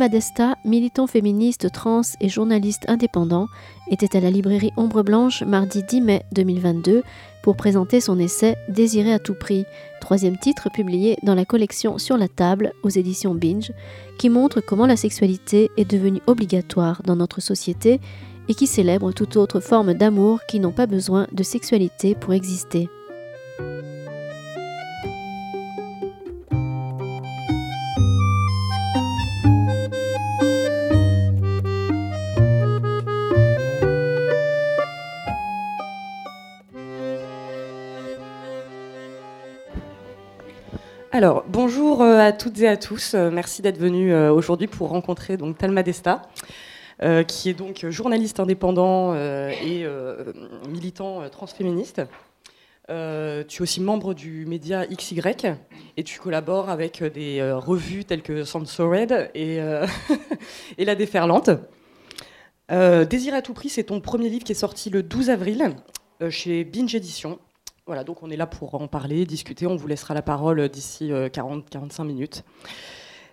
[0.00, 3.48] Talma Desta, militant féministe, trans et journaliste indépendant,
[3.90, 7.02] était à la librairie Ombre Blanche mardi 10 mai 2022
[7.42, 9.66] pour présenter son essai Désiré à tout prix,
[10.00, 13.72] troisième titre publié dans la collection Sur la table aux éditions Binge,
[14.18, 18.00] qui montre comment la sexualité est devenue obligatoire dans notre société
[18.48, 22.88] et qui célèbre toute autre forme d'amour qui n'ont pas besoin de sexualité pour exister.
[42.00, 43.12] Bonjour euh, à toutes et à tous.
[43.12, 46.22] Euh, merci d'être venus euh, aujourd'hui pour rencontrer donc Talma Desta,
[47.28, 49.86] qui est donc journaliste indépendant et
[50.68, 52.02] militant transféministe.
[52.88, 55.20] tu es aussi membre du média XY
[55.96, 59.60] et tu collabores avec des revues telles que Censored et,
[60.78, 61.50] et La Déferlante.
[62.70, 65.70] Désir à tout prix, c'est ton premier livre qui est sorti le 12 avril
[66.28, 67.38] chez Binge Edition.
[67.90, 69.66] Voilà, donc on est là pour en parler, discuter.
[69.66, 72.44] On vous laissera la parole d'ici 40-45 euh, minutes.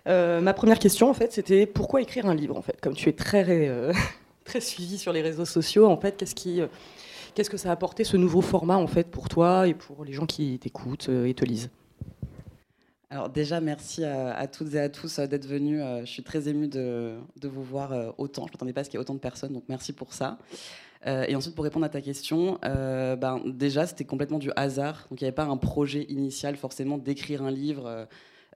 [0.08, 2.80] Euh, ma première question, en fait, c'était pourquoi écrire un livre, en fait?
[2.80, 3.92] Comme tu es très, euh,
[4.58, 8.40] suivi sur les réseaux sociaux, en fait, qu'est-ce qu'est-ce que ça a apporté ce nouveau
[8.40, 11.70] format, en fait, pour toi et pour les gens qui t'écoutent et te lisent?
[13.10, 15.80] Alors déjà, merci à, toutes et à tous d'être venus.
[16.00, 18.42] Je suis très émue de vous voir autant.
[18.46, 20.12] Je ne m'attendais pas à ce qu'il y ait autant de personnes, donc merci pour
[20.12, 20.36] ça.
[21.06, 25.06] Euh, et ensuite, pour répondre à ta question, euh, ben, déjà, c'était complètement du hasard.
[25.10, 28.06] Donc, il n'y avait pas un projet initial forcément d'écrire un livre.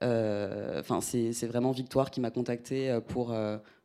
[0.03, 3.33] Euh, enfin, c'est vraiment Victoire qui m'a contacté pour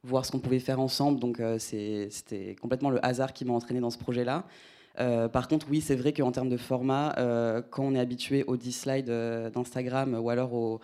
[0.02, 1.20] voir ce qu'on pouvait faire ensemble.
[1.20, 4.44] Donc, c'était complètement le hasard qui m'a entraîné dans ce projet-là.
[5.28, 7.14] par contre, oui, c'est vrai qu'en termes de format,
[7.70, 9.12] quand on est habitué aux 10 slides
[9.54, 10.80] d'Instagram ou alors aux,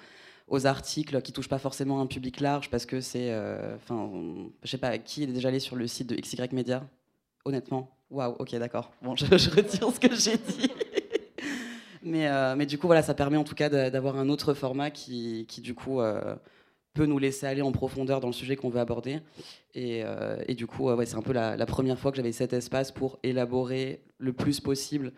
[0.67, 3.35] articles qui touchent pas forcément un public large parce que c'est,
[3.75, 4.11] enfin,
[4.63, 6.85] je sais pas, qui est déjà allé sur le site de XY Media?
[7.45, 8.93] Honnêtement, waouh, ok, d'accord.
[9.03, 10.71] Bon, je, retire ce que j'ai dit.
[12.03, 14.91] mais, euh, mais du coup, voilà, ça permet en tout cas d'avoir un autre format
[14.91, 16.35] qui, qui du coup, euh,
[16.95, 19.21] peut nous laisser aller en profondeur dans le sujet qu'on veut aborder.
[19.75, 22.53] Et, euh, et du coup, ouais, c'est un peu la, première fois que j'avais cet
[22.53, 25.13] espace pour élaborer le plus possible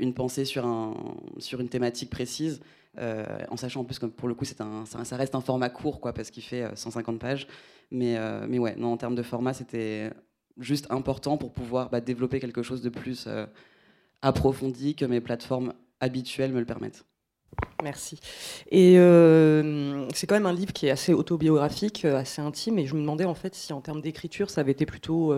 [0.00, 0.94] une pensée sur, un,
[1.38, 2.60] sur une thématique précise.
[2.98, 6.30] en sachant en plus que pour le coup ça, reste un format court quoi, parce
[6.30, 7.46] qu'il fait 150 pages.
[7.90, 8.18] Mais,
[8.48, 10.10] mais ouais, non, en termes de format, c'était
[10.58, 13.46] juste important pour pouvoir bah, développer quelque chose de plus euh,
[14.22, 17.04] approfondi que mes plateformes habituelles me le permettent.
[17.82, 18.18] Merci.
[18.70, 22.86] Et euh, c'est quand même un livre qui est assez autobiographique, euh, assez intime, et
[22.86, 25.34] je me demandais en fait si en termes d'écriture, ça avait été plutôt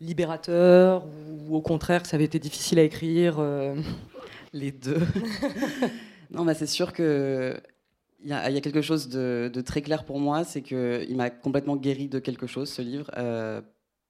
[0.00, 3.42] libérateur ou au contraire ça avait été difficile à écrire.
[4.52, 5.00] Les deux.
[6.30, 7.56] non, bah, c'est sûr que
[8.22, 12.08] il y, a quelque chose de, très clair pour moi, c'est qu'il m'a complètement guéri
[12.08, 13.10] de quelque chose, ce livre,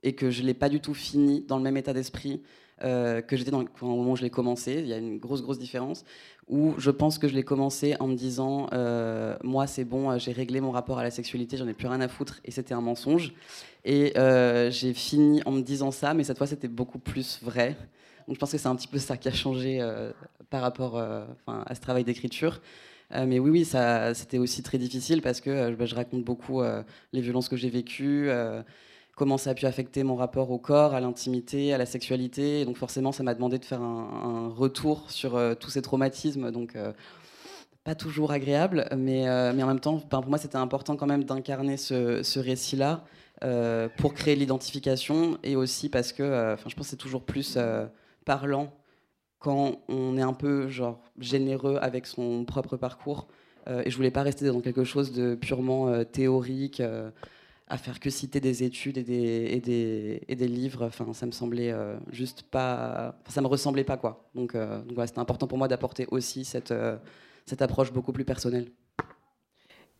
[0.05, 2.41] et que je ne l'ai pas du tout fini dans le même état d'esprit
[2.83, 4.75] euh, que j'étais au moment où je l'ai commencé.
[4.75, 6.05] Il y a une grosse, grosse différence.
[6.49, 10.33] Où je pense que je l'ai commencé en me disant euh, Moi, c'est bon, j'ai
[10.33, 12.83] réglé mon rapport à la sexualité, j'en ai plus rien à foutre, et c'était un
[12.83, 13.33] mensonge.
[13.85, 17.77] Et euh, j'ai fini en me disant ça, mais cette fois, c'était beaucoup plus vrai.
[18.27, 19.81] Donc je pense que c'est un petit peu ça qui a changé
[20.51, 22.61] par rapport à ce travail d'écriture.
[23.11, 23.69] mais oui, oui,
[24.15, 26.63] c'était aussi très difficile parce que bah, je raconte beaucoup
[27.13, 28.31] les violences que j'ai vécues
[29.17, 32.65] comment ça a pu affecter mon rapport au corps, à l'intimité, à la sexualité.
[32.65, 36.51] donc forcément, ça m'a demandé de faire un, retour sur euh, tous ces traumatismes.
[36.51, 36.93] Donc euh,
[37.85, 41.25] pas toujours agréable, mais, euh, mais en même temps, pour moi, c'était important quand même
[41.25, 43.05] d'incarner ce, récit-là
[43.99, 47.59] pour créer l'identification et aussi parce que je pense que c'est toujours plus
[48.25, 48.73] parlant
[49.39, 53.27] quand on est un peu genre généreux avec son propre parcours.
[53.69, 56.81] et je voulais pas rester dans quelque chose de purement théorique
[57.67, 60.85] à faire que citer des études et des, et des, et des livres.
[60.85, 63.17] Enfin, ça me semblait euh, juste pas.
[63.29, 64.29] ça me ressemblait pas, quoi.
[64.35, 66.97] Donc, euh, donc voilà, c'était important pour moi d'apporter aussi cette, euh,
[67.47, 68.71] cette approche beaucoup plus personnelle.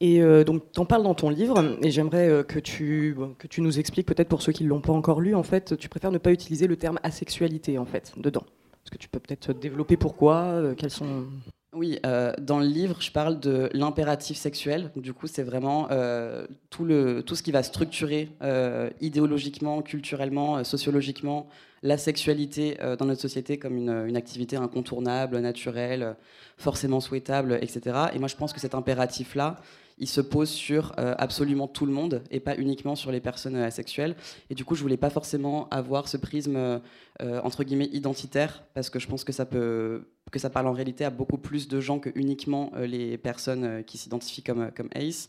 [0.01, 3.79] Et donc, tu en parles dans ton livre, et j'aimerais que, tu, que tu nous
[3.79, 6.19] expliques, peut-être pour ceux qui ne l'ont pas encore lu, en fait, tu préfères ne
[6.19, 8.43] pas utiliser le terme asexualité, en fait, dedans.
[8.85, 11.27] Est-ce que tu peux peut-être développer pourquoi Quels sont
[11.75, 14.91] oui, euh, dans le livre, je parle de l'impératif sexuel.
[14.97, 21.49] Du coup, c'est vraiment euh, tout, ce qui va structurer euh, idéologiquement, culturellement, sociologiquement
[21.83, 26.17] la sexualité dans notre société comme une, une, activité incontournable, naturelle,
[26.57, 28.07] forcément souhaitable, etc.
[28.15, 29.57] Et moi, je pense que cet impératif-là,
[29.99, 33.57] il se pose sur euh, absolument tout le monde et pas uniquement sur les personnes
[33.57, 34.17] euh, asexuelles.
[34.51, 36.81] Et du coup, je voulais pas forcément avoir ce prisme euh,
[37.21, 41.05] entre guillemets identitaire parce que je pense que ça peut que ça parle en réalité
[41.05, 45.29] à beaucoup plus de gens que uniquement les personnes qui s'identifient comme comme ace.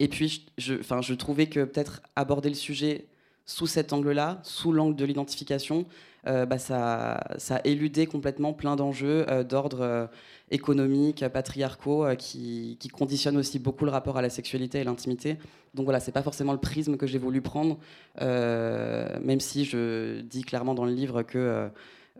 [0.00, 3.06] Et puis, je, enfin, je trouvais que peut-être aborder le sujet
[3.46, 5.86] sous cet angle-là, sous l'angle de l'identification,
[6.26, 10.06] euh, bah, ça, ça éludé complètement plein d'enjeux euh, d'ordre euh,
[10.50, 15.36] économique, patriarcaux, qui, qui, conditionnent aussi beaucoup le rapport à la sexualité et l'intimité.
[15.74, 17.78] Donc voilà, c'est pas forcément le prisme que j'ai voulu prendre,
[18.20, 21.68] même si je dis clairement dans le livre que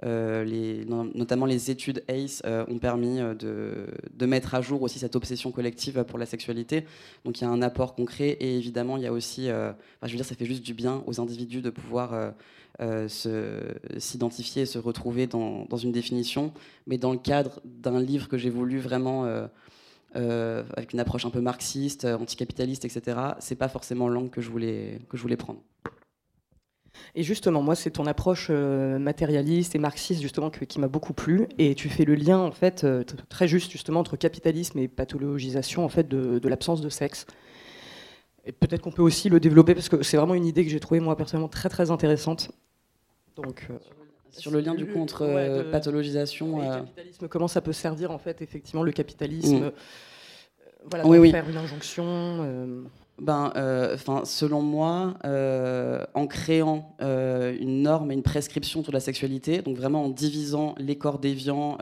[0.03, 5.17] les, notamment les études ACE euh, ont permis euh, de, mettre à jour aussi cette
[5.17, 6.85] obsession collective pour la sexualité.
[7.25, 10.17] Donc il y a un apport concret et évidemment il y a aussi, je veux
[10.17, 12.33] dire, ça fait juste du bien aux individus de pouvoir
[13.99, 16.53] s'identifier et se retrouver dans, dans, une définition,
[16.87, 19.25] mais dans le cadre d'un livre que j'ai voulu vraiment
[20.15, 23.19] avec une approche un peu marxiste, anticapitaliste, etc.
[23.41, 25.61] C'est pas forcément l'angle que je voulais que je voulais prendre.
[27.15, 31.47] Et justement, moi, c'est ton approche euh, matérialiste et marxiste justement qui m'a beaucoup plu.
[31.59, 35.85] Et tu fais le lien en fait euh, très juste justement entre capitalisme et pathologisation
[35.85, 37.27] en fait de, l'absence de sexe.
[38.45, 40.81] Et peut-être qu'on peut aussi le développer parce que c'est vraiment une idée que j'ai
[40.81, 42.51] trouvée moi personnellement très très intéressante.
[43.37, 43.79] Donc euh,
[44.31, 48.43] sur le lien du coup entre pathologisation et capitalisme, comment ça peut servir en fait
[48.43, 49.67] effectivement le capitalisme.
[49.67, 49.73] Mm.
[50.87, 52.85] Voilà, oui, faire une injonction
[53.21, 58.99] ben, euh, selon moi, euh, en créant euh, une norme et une prescription sur la
[58.99, 61.79] sexualité, donc vraiment en divisant les corps déviants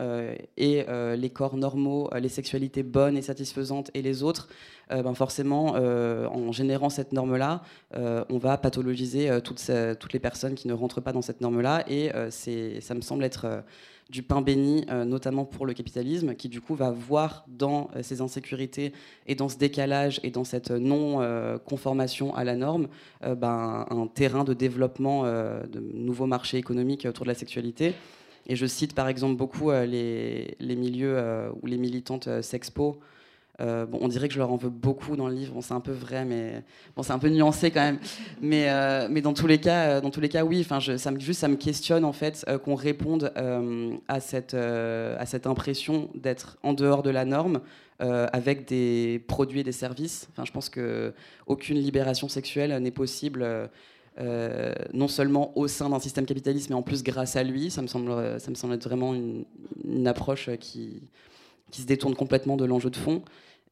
[0.59, 0.85] et
[1.17, 4.49] les corps normaux, les sexualités bonnes et satisfaisantes et les autres,
[4.91, 7.63] ben forcément, en générant cette norme-là,
[7.95, 12.11] on va pathologiser toutes, toutes, les personnes qui ne rentrent pas dans cette norme-là, et
[12.31, 13.63] ça me semble être
[14.13, 18.03] du pain béni, euh, notamment pour le capitalisme, qui du coup va voir dans euh,
[18.03, 18.93] ces insécurités
[19.27, 22.89] et dans ce décalage et dans cette non-conformation à la norme
[23.23, 27.95] ben, un terrain de développement de nouveaux marchés économiques autour de la sexualité.
[28.47, 31.17] Et je cite par exemple beaucoup les, les milieux
[31.63, 32.99] ou les militantes sexpo
[33.61, 35.55] euh, on dirait que je leur en veux beaucoup dans le livre.
[35.61, 36.65] c'est un peu vrai, mais
[37.03, 37.99] c'est un peu nuancé quand même.
[38.41, 40.67] Mais, euh, dans tous les cas, euh, dans tous les cas, oui.
[40.97, 43.33] Ça me juste, ça me questionne en fait qu'on réponde
[44.09, 47.61] à cette à cette impression d'être en dehors de la norme.
[48.01, 50.27] avec des produits et des services.
[50.33, 51.15] Enfin, je pense que
[51.47, 53.47] aucune libération sexuelle n'est possible,
[54.93, 57.71] non seulement au sein d'un système capitaliste, mais en plus grâce à lui.
[57.71, 61.03] Ça me semble, ça me semble être vraiment une approche qui,
[61.73, 63.23] qui se détourne complètement de l'enjeu de fond.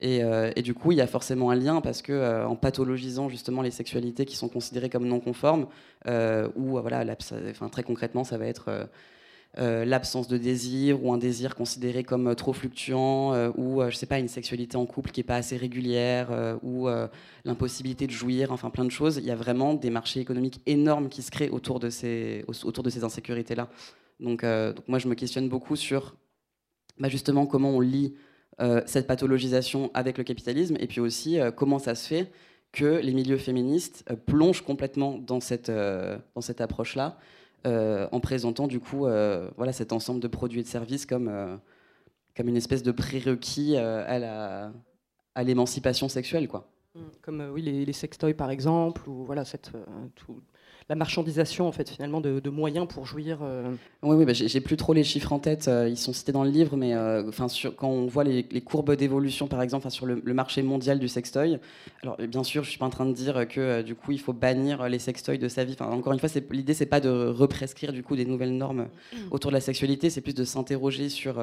[0.02, 3.28] Euh, et, du coup, il y a forcément un lien parce que euh, en pathologisant
[3.28, 5.66] justement les sexualités qui sont considérées comme non conformes,
[6.06, 8.88] euh, ou voilà, très concrètement, ça va être
[9.56, 14.28] l'absence de désir ou un désir considéré comme trop fluctuant, ou je sais pas une
[14.28, 16.88] sexualité en couple qui est pas assez régulière, ou
[17.44, 19.16] l'impossibilité de jouir, enfin plein de choses.
[19.18, 22.84] Il y a vraiment des marchés économiques énormes qui se créent autour de ces autour
[22.84, 23.68] de ces insécurités là.
[24.20, 24.44] Donc
[24.86, 26.14] moi, je me questionne beaucoup sur
[27.00, 28.14] bah, justement comment on lit
[28.60, 32.30] euh, cette pathologisation avec le capitalisme, et puis aussi euh, comment ça se fait
[32.72, 35.70] que les milieux féministes euh, plongent complètement dans cette,
[36.60, 37.18] approche-là,
[37.64, 39.06] en présentant du coup
[39.56, 41.60] voilà, cet ensemble de produits et de services comme,
[42.36, 44.72] comme une espèce de prérequis à
[45.42, 46.48] l'émancipation sexuelle.
[46.48, 46.68] Quoi.
[46.94, 49.70] Mmh, comme les, sextoys par exemple, ou voilà, cette,
[50.16, 50.40] tout,
[50.90, 53.38] la marchandisation en fait finalement de, moyens pour jouir.
[53.42, 53.72] Euh.
[54.02, 55.68] Oui, oui bah, j'ai plus trop les chiffres en tête.
[55.68, 58.96] Euh, ils sont cités dans le livre, mais euh, enfin quand on voit les, courbes
[58.96, 61.60] d'évolution par exemple sur le, marché mondial du sextoy,
[62.02, 64.32] alors bien sûr je suis pas en train de dire que du coup il faut
[64.32, 65.76] bannir les sextoys de sa vie.
[65.78, 69.16] Enfin, encore une fois, l'idée c'est pas de represcrire du coup des nouvelles normes mmh.
[69.30, 71.40] autour de la sexualité, c'est plus de s'interroger sur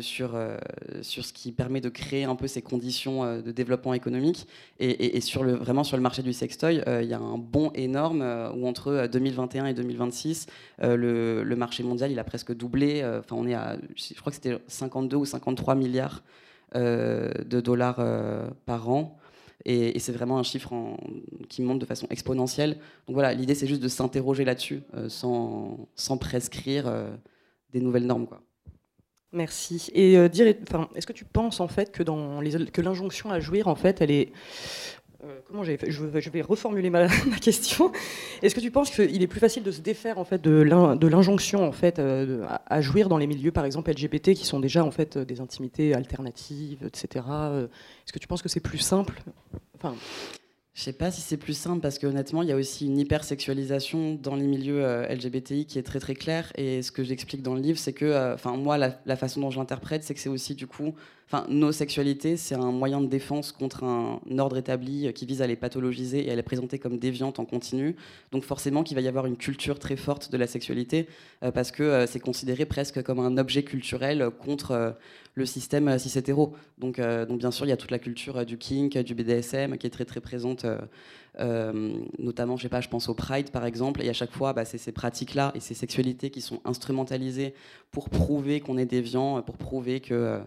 [0.00, 0.58] sur, euh,
[1.00, 4.46] sur ce qui permet de créer un peu ces conditions euh, de développement économique.
[4.78, 8.22] Et, sur le, vraiment sur le marché du sextoy, il y a un bond énorme
[8.54, 10.46] où entre 2021 et 2026,
[10.80, 13.04] le, le, marché mondial il a presque doublé.
[13.04, 16.22] Enfin, on est à, je crois que c'était 52 ou 53 milliards
[16.74, 18.02] de dollars
[18.64, 19.18] par an.
[19.66, 20.72] Et, c'est vraiment un chiffre
[21.50, 22.78] qui monte de façon exponentielle.
[23.06, 26.90] Donc voilà, l'idée c'est juste de s'interroger là-dessus sans, sans, prescrire
[27.72, 28.26] des nouvelles normes.
[28.26, 28.40] Quoi.
[29.32, 29.90] Merci.
[29.94, 30.28] Et euh,
[30.96, 32.02] est-ce que tu penses en fait que
[32.80, 34.32] l'injonction à jouir en fait, elle est
[35.22, 37.06] euh, je, vais reformuler ma,
[37.40, 37.92] question.
[38.42, 41.62] Est-ce que tu penses qu'il est plus facile de se défaire en fait de l'injonction
[41.66, 44.90] en fait euh, à, jouir dans les milieux par exemple LGBT qui sont déjà en
[44.90, 47.24] fait des intimités alternatives, etc.
[47.26, 49.22] Est-ce que tu penses que c'est plus simple?
[50.80, 54.14] Je sais pas si c'est plus simple parce qu'honnêtement, il y a aussi une hypersexualisation
[54.14, 56.50] dans les milieux euh, LGBTI qui est très très claire.
[56.56, 59.50] Et ce que j'explique dans le livre, c'est que, euh, enfin moi, la, façon dont
[59.50, 60.94] je l'interprète, c'est que c'est aussi du coup,
[61.30, 65.46] enfin, nos sexualités, c'est un moyen de défense contre un ordre établi qui vise à
[65.46, 67.96] les pathologiser et à les présenter comme déviantes en continu.
[68.32, 71.08] Donc forcément qu'il va y avoir une culture très forte de la sexualité
[71.54, 74.96] parce que c'est considéré presque comme un objet culturel contre
[75.34, 76.54] le système cis-hétéro.
[76.78, 79.86] Donc, donc bien sûr, il y a toute la culture du kink, du BDSM qui
[79.86, 80.66] est très très présente
[81.38, 84.52] euh, notamment, je sais pas, je pense au Pride par exemple, et à chaque fois,
[84.52, 87.54] bah, c'est ces pratiques-là et ces sexualités qui sont instrumentalisées
[87.92, 90.38] pour prouver qu'on est déviant, pour prouver que euh,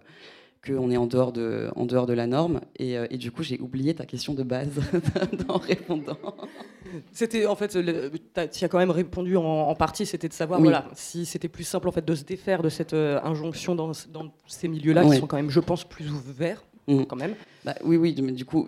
[0.66, 2.62] qu'on est en dehors de, en dehors de la norme.
[2.78, 4.80] Et, euh, et du coup, j'ai oublié ta question de base
[5.48, 6.18] en répondant.
[7.12, 7.78] C'était en fait,
[8.52, 11.88] tu as quand même répondu en, partie, c'était de savoir voilà, si c'était plus simple
[11.88, 15.38] en fait de se défaire de cette injonction dans, dans ces milieux-là qui sont quand
[15.38, 17.04] même, je pense, plus ouverts mm.
[17.06, 17.34] quand même.
[17.66, 18.68] Bah, oui, oui, du coup,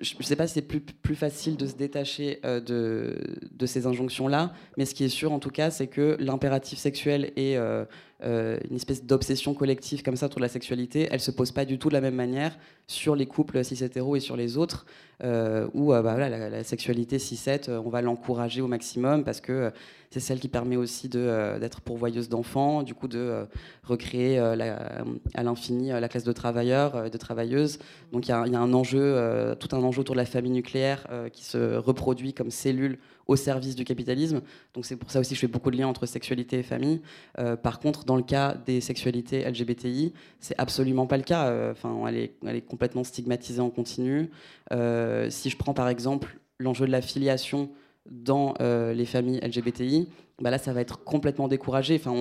[0.00, 3.18] je ne sais pas si c'est plus, plus facile de se détacher euh, de,
[3.50, 7.32] de, ces injonctions-là, mais ce qui est sûr en tout cas, c'est que l'impératif sexuel
[7.36, 7.84] et euh,
[8.24, 11.64] euh, une espèce d'obsession collective comme ça autour de la sexualité, elle se pose pas
[11.64, 14.86] du tout de la même manière sur les couples cis-hétéros et sur les autres,
[15.22, 19.70] où bah, voilà, la, sexualité cis-het, on va l'encourager au maximum parce que
[20.10, 23.46] c'est celle qui permet aussi d'être pourvoyeuse d'enfants, du coup de
[23.82, 27.78] recréer à l'infini la classe de travailleurs, de travailleuses.
[28.12, 31.44] Donc il y, a un enjeu, tout un enjeu autour de la famille nucléaire qui
[31.44, 34.40] se reproduit comme cellule au service du capitalisme.
[34.74, 37.00] Donc c'est pour ça aussi que je fais beaucoup de liens entre sexualité et famille.
[37.38, 41.46] Euh, par contre, dans le cas des sexualités LGBTI, c'est absolument pas le cas.
[41.46, 44.30] Euh, enfin, elle, est, complètement stigmatisée en continu.
[44.72, 47.70] Euh, si je prends par exemple l'enjeu de la filiation
[48.10, 50.08] dans les familles LGBTI,
[50.40, 51.96] bah là, ça va être complètement découragé.
[51.96, 52.12] Enfin,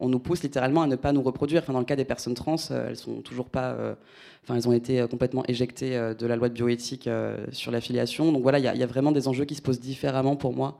[0.00, 1.62] on nous pousse littéralement à ne pas nous reproduire.
[1.62, 3.94] Enfin, dans le cas des personnes trans, euh, elles sont toujours pas, euh,
[4.42, 7.08] enfin, elles ont été euh, complètement éjectées de la loi de bioéthique
[7.52, 8.32] sur l'affiliation.
[8.32, 10.78] Donc voilà, il y, a vraiment des enjeux qui se posent différemment pour moi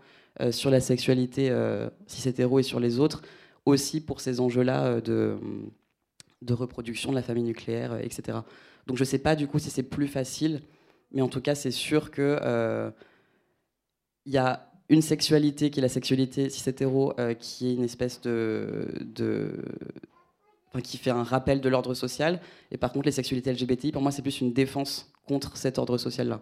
[0.50, 1.52] sur la sexualité
[2.07, 3.23] cis hétéro et sur les autres,
[3.67, 5.37] aussi pour ces enjeux-là de
[6.49, 8.38] reproduction de la famille nucléaire, etc.
[8.87, 10.63] Donc je sais pas du coup si c'est plus facile,
[11.13, 12.93] mais en tout cas c'est sûr que
[14.27, 18.21] il y a une sexualité qui est la sexualité cis-hétéro, euh, qui est une espèce
[18.21, 18.87] de,
[20.83, 22.41] qui fait un rappel de l'ordre social.
[22.73, 25.97] Et par contre, les sexualités LGBTI, pour moi, c'est plus une défense contre cet ordre
[25.97, 26.41] social-là.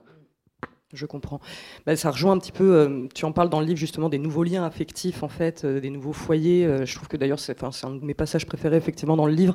[0.95, 1.41] Je comprends.
[1.85, 4.19] Bah, ça rejoint un petit peu, euh, tu en parles dans le livre justement des
[4.19, 6.87] nouveaux liens affectifs, en fait, euh, des nouveaux foyers.
[6.87, 9.55] je trouve que d'ailleurs, c'est un de mes passages préférés, effectivement, dans le livre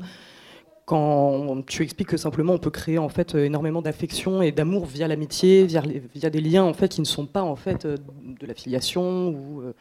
[0.85, 5.07] quand tu expliques que simplement on peut créer en fait énormément d'affection et d'amour via
[5.07, 5.81] l'amitié, via,
[6.13, 7.97] via, des liens en fait qui ne sont pas en fait euh,
[8.39, 9.73] de l'affiliation ou euh,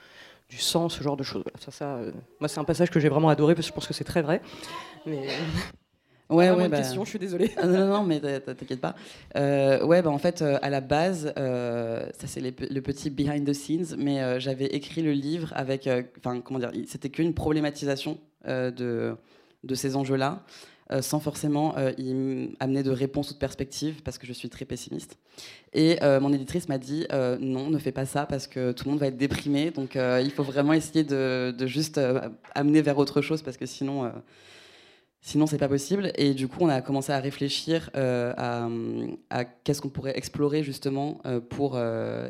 [0.49, 1.43] du sang, ce genre de choses.
[1.59, 3.87] Ça, ça, euh, moi, c'est un passage que j'ai vraiment adoré parce que je pense
[3.87, 4.43] que c'est très vrai.
[5.07, 5.27] Mais...
[6.31, 6.79] Ouais, ouais, bah...
[6.79, 7.51] question, je suis désolée.
[7.57, 8.95] Ah, non, non, mais t'inquiète pas.
[9.35, 14.41] ouais, bah, en fait, à la base, ça c'est le petit behind the scenes, mais
[14.41, 19.15] j'avais écrit le livre avec, enfin, comment dire, c'était qu'une problématisation de,
[19.65, 20.43] de ces enjeux-là.
[20.93, 22.11] Euh, sans forcément euh, y
[22.61, 25.17] amener de réponse ou de perspective, parce que je suis très pessimiste.
[25.73, 27.07] Et euh, mon éditrice m'a dit
[27.41, 30.31] non, ne fais pas ça, parce que tout le monde va être déprimé, donc il
[30.31, 32.01] faut vraiment essayer de, juste
[32.55, 34.13] amener vers autre chose, parce que sinon...
[35.25, 36.11] Sinon, c'est pas possible.
[36.17, 38.69] Et du coup, on a commencé à réfléchir à,
[39.63, 41.79] qu'est-ce qu'on pourrait explorer justement pour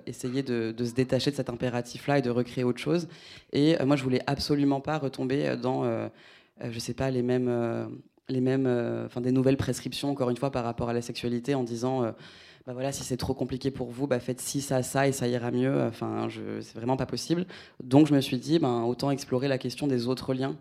[0.05, 3.09] essayer de, de, se détacher de cet impératif-là et de recréer autre chose.
[3.55, 6.11] Et moi, je voulais absolument pas retomber dans,
[6.63, 7.49] je sais pas, les mêmes
[8.29, 11.55] les mêmes, euh, enfin des nouvelles prescriptions encore une fois par rapport à la sexualité
[11.55, 12.13] en disant euh,
[12.67, 15.27] bah voilà, si c'est trop compliqué pour vous, bah faites ci, ça, ça et ça
[15.27, 15.83] ira mieux.
[15.83, 16.29] Enfin,
[16.61, 17.47] c'est vraiment pas possible.
[17.83, 20.57] Donc je me suis dit, ben, autant explorer la question des autres liens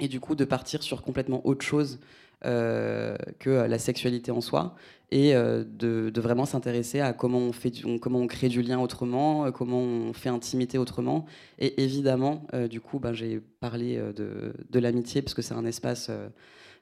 [0.00, 1.98] et du coup de partir sur complètement autre chose
[2.44, 4.76] euh, que la sexualité en soi
[5.10, 9.80] et de, vraiment s'intéresser à comment on, fait comment on crée du lien autrement, comment
[9.80, 11.26] on fait intimité autrement.
[11.58, 16.10] Et évidemment, du coup, ben, j'ai parlé de, de l'amitié parce que c'est un espace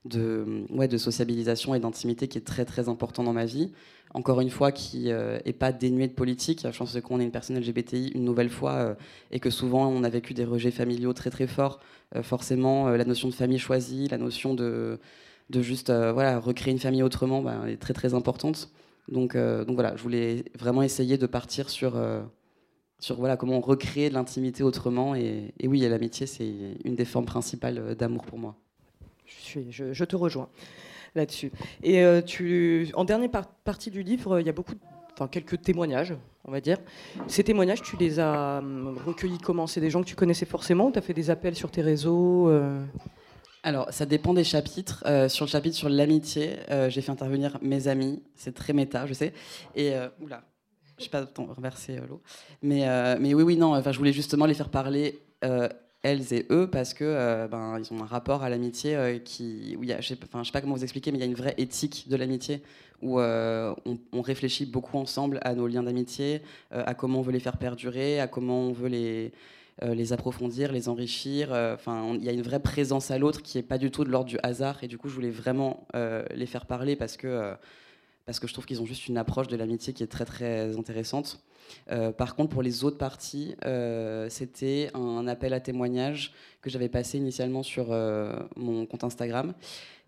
[0.05, 3.73] de, ouais, de sociabilisation et d'intimité qui est très très important dans ma vie.
[4.13, 6.67] Encore une fois, qui n'est euh, pas dénué de politique.
[6.71, 8.95] Je pense qu'on est une personne LGBTI une nouvelle fois euh,
[9.33, 11.81] et que souvent on a vécu des rejets familiaux très très forts.
[12.15, 15.01] Euh, forcément, la notion de famille choisie, la notion de,
[15.51, 18.71] de juste voilà, recréer une famille autrement bah, est très très importante.
[19.09, 22.01] Donc, donc voilà, je voulais vraiment essayer de partir sur,
[23.01, 25.15] sur voilà, comment recréer de l'intimité autrement.
[25.15, 26.51] Et, et oui, l'amitié, c'est
[26.85, 28.57] une des formes principales d'amour pour moi
[29.27, 30.49] je, te rejoins
[31.15, 31.53] là-dessus.
[31.83, 32.21] Et euh,
[32.95, 33.31] en dernière
[33.65, 36.15] partie du livre, il y a quelques témoignages,
[36.45, 36.79] on va dire.
[37.29, 39.67] Ces témoignages, tu les as hum, recueillis comment?
[39.67, 41.83] C'est des gens que tu connaissais forcément ou tu as fait des appels sur tes
[41.83, 42.85] réseaux euh?
[43.63, 45.03] Alors, ça dépend des chapitres.
[45.07, 46.57] Euh, sur le chapitre sur l'amitié,
[46.89, 48.23] j'ai fait intervenir mes amis.
[48.35, 49.33] C'est très méta, je sais.
[49.75, 50.43] Et oula,
[50.99, 52.21] je sais pas renverser l'eau.
[52.61, 52.87] Mais,
[53.19, 53.75] mais oui, oui, non.
[53.75, 55.19] Enfin, je voulais justement les faire parler
[56.05, 59.89] elles et eux parce que ben, ils ont un rapport à l'amitié qui, où il
[59.89, 61.55] y a, je sais, sais pas comment vous expliquer, mais il y a une vraie
[61.59, 62.63] éthique de l'amitié
[63.03, 63.75] où on,
[64.13, 68.21] on, réfléchit beaucoup ensemble à nos liens d'amitié, à comment on veut les faire perdurer,
[68.21, 69.33] à comment on veut les
[69.83, 71.53] euh, les approfondir, les enrichir.
[71.53, 74.05] Euh, enfin, il y a une vraie présence à l'autre qui n'est pas du tout
[74.05, 74.79] de l'ordre du hasard.
[74.85, 77.55] Et du coup, je voulais vraiment euh, les faire parler parce que,
[78.27, 80.77] parce que je trouve qu'ils ont juste une approche de l'amitié qui est très très
[80.77, 81.41] intéressante.
[82.17, 83.55] par contre, pour les autres parties,
[84.29, 87.89] c'était un appel à témoignage que j'avais passé initialement sur
[88.57, 89.55] mon compte Instagram.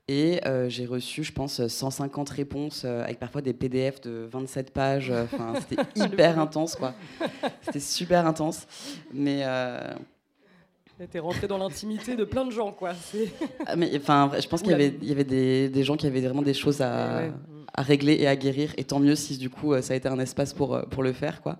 [0.09, 4.73] Et euh, j'ai reçu, je pense, 150 réponses euh, avec parfois des PDF de 27
[4.73, 5.11] pages.
[5.11, 6.95] Euh, enfin, c'était hyper intense, quoi.
[7.63, 8.67] C'était super intense.
[9.13, 9.45] Mais.
[11.11, 12.93] T'es rentré dans l'intimité de plein de gens, quoi.
[13.67, 16.07] Ah, mais enfin, je pense qu'il y avait, il y avait des, des, gens qui
[16.07, 17.25] avaient vraiment des choses à,
[17.77, 18.73] à, régler et à guérir.
[18.77, 21.43] Et tant mieux si du coup ça a été un espace pour, pour le faire,
[21.43, 21.59] quoi.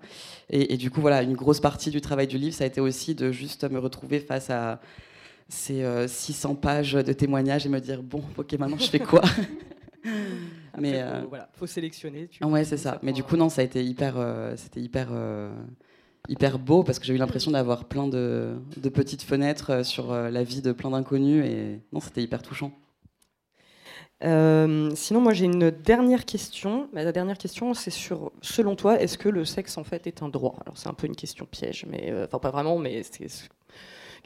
[0.49, 2.81] Et, et du coup, voilà, une grosse partie du travail du livre, ça a été
[2.81, 4.79] aussi de juste me retrouver face à
[5.49, 9.21] c'est 600 euh, pages de témoignages et me dire bon, ok, maintenant je fais quoi?
[10.79, 12.27] Mais il euh, voilà, faut sélectionner.
[12.27, 12.99] Tu ouais, c'est ça.
[13.01, 15.09] Mais du coup, non, ça a été hyper, euh, c'était hyper,
[16.29, 20.43] hyper beau parce que j'ai eu l'impression d'avoir plein de, de, petites fenêtres sur la
[20.43, 22.71] vie de plein d'inconnus et non, c'était hyper touchant.
[24.21, 26.89] Sinon, moi j'ai une dernière question.
[26.93, 30.29] La dernière question, c'est sur, selon toi, est-ce que le sexe en fait est un
[30.29, 30.55] droit?
[30.61, 33.03] Alors c'est un peu une question piège, mais enfin pas vraiment, mais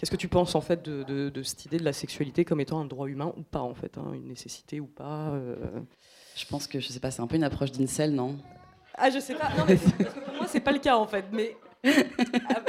[0.01, 2.85] Qu'est-ce que tu penses en fait de, cette idée de la sexualité comme étant un
[2.85, 5.55] droit humain ou pas en fait, hein, une nécessité ou pas euh?
[6.35, 8.37] Je pense que je sais pas, c'est un peu une approche d'incel, non?
[8.95, 11.05] Ah je sais pas, non, mais parce que pour moi c'est pas le cas en
[11.05, 12.61] fait, mais ah,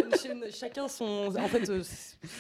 [0.51, 1.35] chacun son.
[1.35, 1.83] En fait, euh,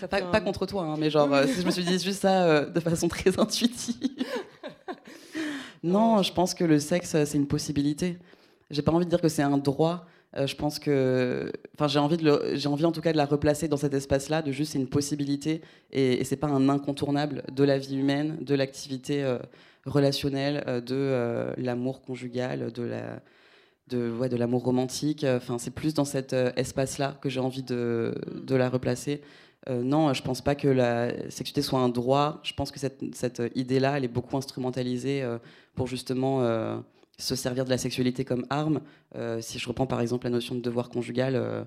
[0.00, 2.20] ça pas, pas, contre toi, hein, mais genre, euh, si je me suis dit juste
[2.20, 4.10] ça de façon très intuitive.
[5.82, 8.18] Non, je pense que le sexe, c'est une possibilité.
[8.70, 11.98] J'ai pas envie de dire que c'est un droit, euh, je pense que, enfin, j'ai
[11.98, 12.16] envie
[12.66, 15.60] envie en tout cas de la replacer dans cet espace-là, de juste une possibilité
[15.90, 19.38] et, et c'est pas un incontournable de la vie humaine, de l'activité euh,
[19.84, 23.20] relationnelle, euh, de l'amour conjugal, de la,
[23.88, 25.24] de, ouais, de l'amour romantique.
[25.24, 29.20] Enfin, c'est plus dans cet espace-là que j'ai envie de, de, la replacer.
[29.68, 32.40] non, je pense pas que la sexualité soit un droit.
[32.42, 35.22] Je pense que cette, cette idée-là, elle est beaucoup instrumentalisée
[35.74, 36.40] pour justement
[37.18, 38.80] se servir de la sexualité comme arme.
[39.14, 41.64] Euh, si je reprends par exemple la notion de devoir conjugal, euh,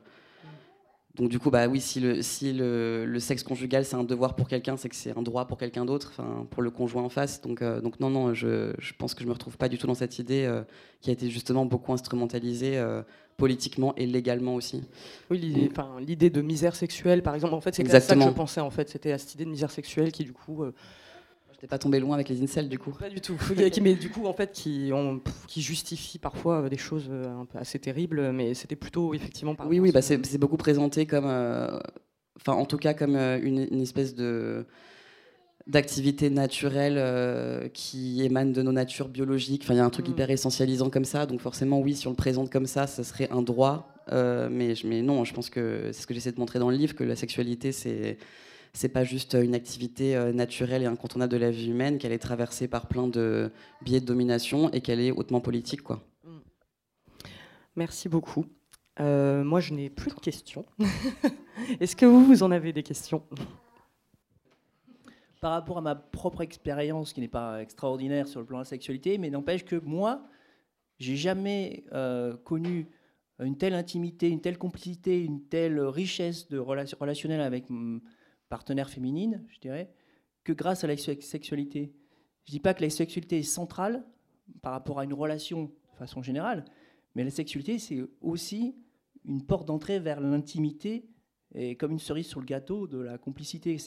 [1.16, 4.36] donc du coup, bah oui, si le, si le, le sexe conjugal c'est un devoir
[4.36, 7.10] pour quelqu'un, c'est que c'est un droit pour quelqu'un d'autre, enfin pour le conjoint en
[7.10, 7.42] face.
[7.42, 9.88] Donc, euh, donc non, non, je, je, pense que je me retrouve pas du tout
[9.88, 10.52] dans cette idée
[11.00, 12.84] qui a été justement beaucoup instrumentalisée
[13.38, 14.84] politiquement et légalement aussi.
[15.30, 18.60] Oui, l'idée de misère sexuelle, par exemple, en fait, c'est ça que je pensais.
[18.60, 20.66] En fait, c'était à cette idée de misère sexuelle qui du coup
[21.60, 23.38] T'es pas tombé loin avec les incels du coup Pas du tout.
[23.82, 27.58] mais du coup, en fait, qui, ont, qui justifient parfois des choses euh, un peu
[27.58, 29.68] assez terribles, mais c'était plutôt effectivement par.
[29.68, 31.80] Oui, oui, bah c'est beaucoup présenté comme, euh,
[32.38, 34.66] enfin, en tout cas, comme euh, une, espèce de
[35.68, 39.64] d'activité naturelle qui émane de nos natures biologiques.
[39.64, 40.12] Enfin, il y a un truc mm.
[40.12, 43.30] hyper essentialisant comme ça, donc forcément, oui, si on le présente comme ça, ça serait
[43.32, 43.96] un droit.
[44.12, 46.94] mais, mais non, je pense que c'est ce que j'essaie de montrer dans le livre,
[46.94, 48.20] que la sexualité, c'est
[48.76, 52.20] c'est pas juste une activité euh, naturelle et incontournable de la vie humaine, qu'elle est
[52.20, 55.82] traversée par plein de biais de domination et qu'elle est hautement politique.
[55.82, 56.04] Quoi.
[56.24, 56.38] Mm.
[57.78, 58.46] Merci beaucoup.
[59.00, 60.66] Euh, moi, je n'ai plus de questions.
[61.80, 63.24] Est-ce que vous, vous en avez des questions?
[65.40, 68.70] Par rapport à ma propre expérience, qui n'est pas extraordinaire sur le plan de la
[68.70, 70.28] sexualité, mais n'empêche que moi,
[71.00, 72.88] j'ai jamais euh, connu
[73.40, 77.66] une telle intimité, une telle complicité, une telle richesse de relationnelle avec
[78.50, 79.92] partenaire féminine, je dirais,
[80.44, 81.94] que grâce à la sexualité.
[82.46, 84.06] Je ne dis pas que la sexualité est centrale
[84.62, 86.66] par rapport à une relation de façon générale,
[87.16, 88.76] mais la sexualité, c'est aussi
[89.24, 91.10] une porte d'entrée vers l'intimité
[91.54, 93.78] et comme une cerise sur le gâteau de la complicité.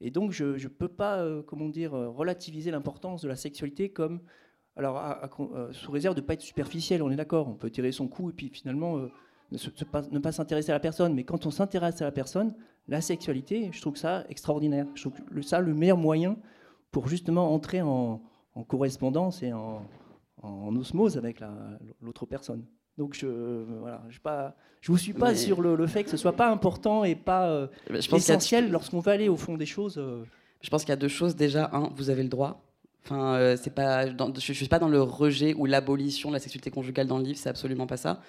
[0.00, 3.90] Et donc, je ne peux pas, euh, comment dire, euh, relativiser l'importance de la sexualité
[3.90, 4.20] comme.
[4.76, 5.02] Alors,
[5.40, 8.06] euh, sous réserve de ne pas être superficiel, on est d'accord, on peut tirer son
[8.06, 9.08] coup et puis finalement
[9.50, 11.14] ne, pas s'intéresser à la personne.
[11.14, 12.54] Mais quand on s'intéresse à la personne,
[12.88, 14.86] la sexualité, je trouve ça extraordinaire.
[14.94, 16.36] Je trouve que ça le meilleur moyen
[16.90, 18.20] pour justement entrer en,
[18.66, 19.86] correspondance et en,
[20.42, 21.40] osmose avec
[22.00, 22.64] l'autre personne.
[22.96, 26.32] Donc je voilà, je pas, je vous suis pas sur le, fait que ce soit
[26.32, 29.98] pas important et pas euh, essentiel lorsqu'on veut aller au fond des choses.
[29.98, 30.24] Euh.
[30.60, 31.36] Je pense qu'il y a deux choses.
[31.36, 32.60] Déjà, un, vous avez le droit.
[33.04, 36.40] Enfin, euh, c'est pas, je ne suis pas dans le rejet ou l'abolition de la
[36.40, 38.20] sexualité conjugale dans le livre, c'est absolument pas ça.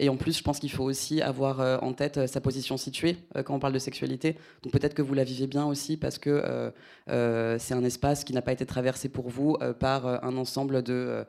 [0.00, 3.54] Et en plus, je pense qu'il faut aussi avoir en tête sa position située quand
[3.54, 4.36] on parle de sexualité.
[4.62, 6.72] Donc peut-être que vous la vivez bien aussi parce que
[7.06, 11.26] c'est un espace qui n'a pas été traversé pour vous par un ensemble de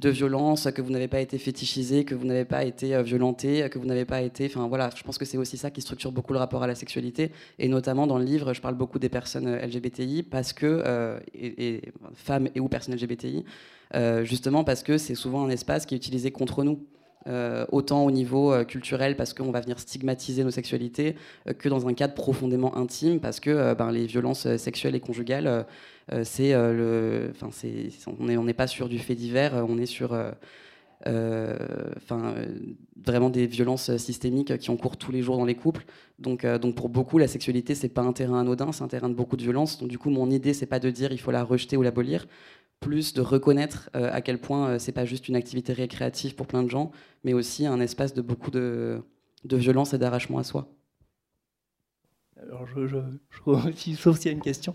[0.00, 3.68] de violence, que vous n'avez pas été fétichisé, que vous n'avez pas été euh, violenté,
[3.70, 4.46] que vous n'avez pas été.
[4.46, 6.74] Enfin voilà, je pense que c'est aussi ça qui structure beaucoup le rapport à la
[6.74, 7.30] sexualité.
[7.58, 11.20] Et notamment dans le livre, je parle beaucoup des personnes euh, LGBTI parce que euh,
[11.34, 11.82] et,
[12.14, 13.44] femmes et ou personnes LGBTI,
[14.22, 16.80] justement parce que c'est souvent un espace qui est utilisé contre nous.
[17.70, 21.16] Autant au niveau culturel parce qu'on va venir stigmatiser nos sexualités
[21.58, 25.66] que dans un cadre profondément intime parce que ben, les violences sexuelles et conjugales
[26.12, 29.78] euh, c'est euh, le, enfin c'est, on n'est on pas sur du fait divers, on
[29.78, 30.12] est sur
[31.06, 32.34] enfin,
[33.02, 35.84] vraiment des violences systémiques qui ont cours tous les jours dans les couples.
[36.18, 39.14] Donc, donc pour beaucoup, la sexualité, c'est pas un terrain anodin, c'est un terrain de
[39.14, 39.78] beaucoup de violence.
[39.78, 42.26] Donc du coup, mon idée, c'est pas de dire il faut la rejeter ou l'abolir,
[42.80, 46.70] plus de reconnaître à quel point c'est pas juste une activité récréative pour plein de
[46.70, 46.90] gens,
[47.24, 49.02] mais aussi un espace de beaucoup de,
[49.44, 50.68] de violence et d'arrachement à soi.
[52.42, 52.96] Alors, je, je,
[53.30, 54.74] je, sauf s'il y a une question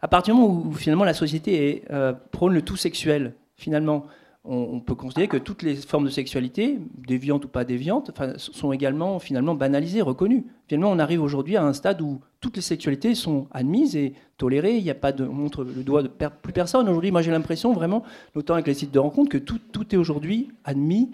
[0.00, 4.06] à partir du moment où, finalement la société est, euh, prône le tout sexuel, finalement,
[4.48, 9.18] on, peut considérer que toutes les formes de sexualité, déviantes ou pas déviantes, sont également
[9.18, 10.46] finalement banalisées, reconnues.
[10.66, 14.76] Finalement, on arrive aujourd'hui à un stade où toutes les sexualités sont admises et tolérées.
[14.76, 17.10] Il n'y a pas de on montre le doigt de plus personne aujourd'hui.
[17.10, 18.02] Moi, j'ai l'impression vraiment,
[18.34, 21.10] notamment avec les sites de rencontres, que tout, est aujourd'hui admis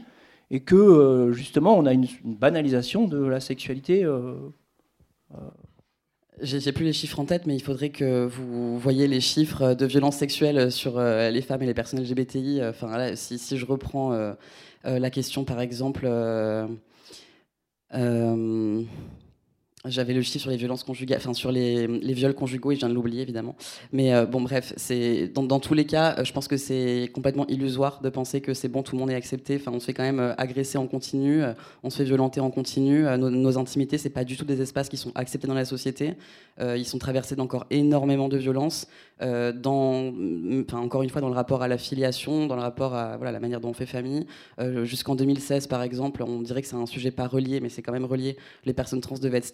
[0.51, 4.05] et que euh, justement, on a une, banalisation de la sexualité.
[4.05, 4.37] Euh,
[6.41, 9.87] j'ai plus les chiffres en tête, mais il faudrait que vous voyez les chiffres de
[9.87, 12.61] violences sexuelles sur euh, les femmes et les personnes LGBTI.
[12.65, 14.33] Enfin, si, je reprends euh,
[14.85, 16.09] euh, la question, par exemple,
[19.87, 22.89] j'avais le chiffre sur les violences conjugales, enfin sur les, viols conjugaux, et je viens
[22.89, 23.55] de l'oublier évidemment.
[23.93, 27.47] Mais euh, bon, bref, c'est dans, tous les cas, euh, je pense que c'est complètement
[27.49, 29.57] illusoire de penser que c'est bon, tout le monde est accepté.
[29.57, 31.43] Enfin, on se fait quand même euh, agresser en continu,
[31.83, 33.05] on se fait violenter en continu.
[33.19, 36.15] Nos, nos intimités, c'est pas du tout des espaces qui sont acceptés dans la société.
[36.61, 38.87] ils sont traversés d'encore énormément de violences.
[39.21, 40.13] dans,
[40.67, 43.33] enfin, encore une fois, dans le rapport à la filiation, dans le rapport à voilà,
[43.33, 44.27] la manière dont on fait famille.
[44.85, 47.93] Jusqu'en 2016, par exemple, on dirait que c'est un sujet pas relié, mais c'est quand
[47.93, 48.37] même relié.
[48.65, 49.45] Les personnes trans devaient être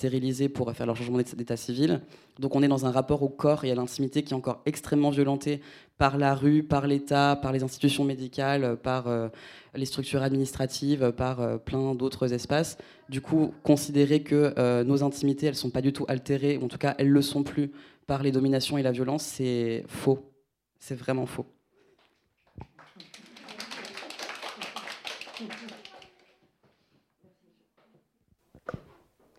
[0.49, 2.01] pour faire leur changement d'état civil.
[2.39, 5.11] Donc on est dans un rapport au corps et à l'intimité qui est encore extrêmement
[5.11, 5.61] violenté
[5.99, 9.29] par la rue, par l'État, par les institutions médicales, par euh,
[9.75, 12.79] les structures administratives, par euh, plein d'autres espaces.
[13.09, 16.69] Du coup, considérer que euh, nos intimités, elles sont pas du tout altérées, ou en
[16.69, 17.71] tout cas elles le sont plus
[18.07, 20.33] par les dominations et la violence, c'est faux.
[20.79, 21.47] C'est vraiment faux.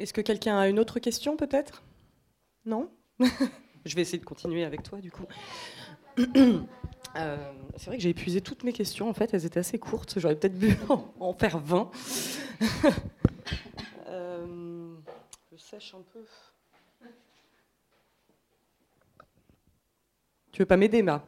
[0.01, 1.83] Est-ce que quelqu'un a une autre question peut-être?
[2.65, 2.89] Non?
[3.85, 5.25] Je vais essayer de continuer avec toi du coup.
[7.17, 10.17] Euh, c'est vrai que j'ai épuisé toutes mes questions en fait, elles étaient assez courtes,
[10.17, 10.77] j'aurais peut-être pu
[11.19, 11.91] en faire 20.
[14.07, 14.95] euh,
[15.51, 16.23] je sèche un peu.
[20.53, 21.27] Tu veux pas m'aider, Ma